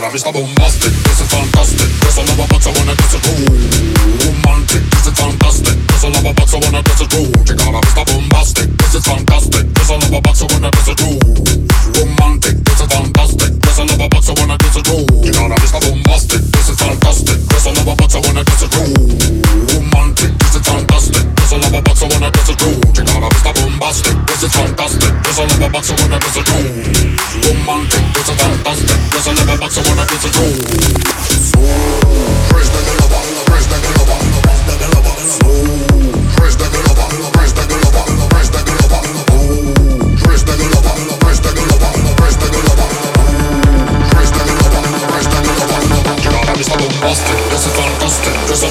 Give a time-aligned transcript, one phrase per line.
[0.00, 1.88] saada mistä bombastic This is fantastic.
[2.00, 3.44] This all of a lava I wanna tässä cool
[4.26, 5.76] Romantic This is fantastic.
[5.86, 9.66] This all of a lava I wanna tässä cool Chikaada mistä bombastic This is fantastic.
[9.74, 11.19] This all of a lava I wanna tässä cool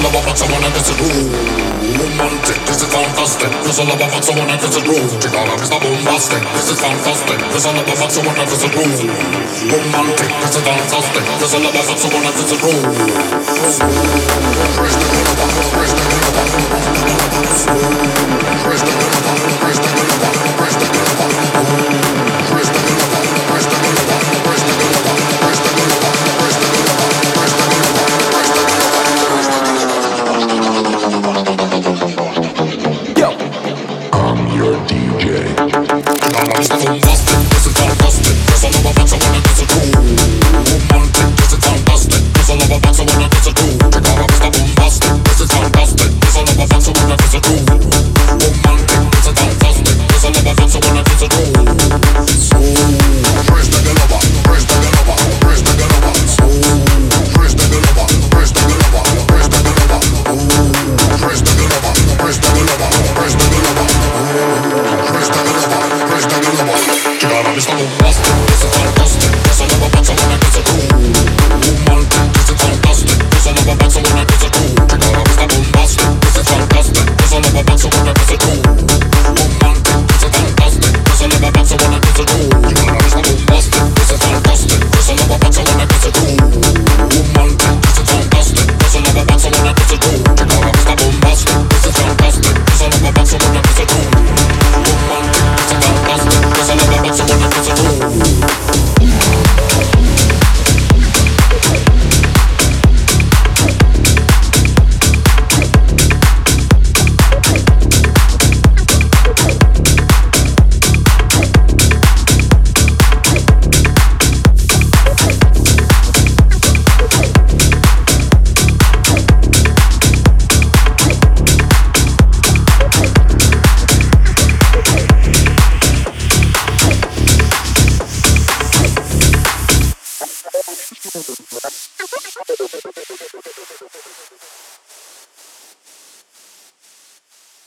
[0.00, 1.28] alla bara faxa man inte så grov
[2.00, 3.48] Romantic, this is fantastic.
[3.64, 7.38] This alla bara faxa man inte så grov Tillvara visst är bombastic, this is fantastic.
[7.52, 8.92] Finns alla bara faxa man inte så grov
[9.72, 11.24] Romantic, this is fantastic.
[11.40, 12.82] Finns alla bara faxa man inte så grov
[14.76, 14.98] Fresh,
[15.72, 15.89] fresh,